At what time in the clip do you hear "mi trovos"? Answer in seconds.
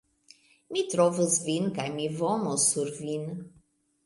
0.75-1.35